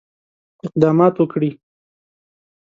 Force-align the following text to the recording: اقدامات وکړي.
اقدامات 0.65 1.13
وکړي. 1.19 1.51